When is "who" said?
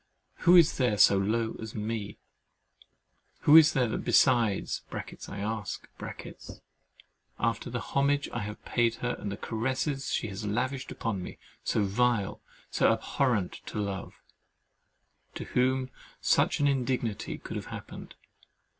0.45-0.55, 3.41-3.55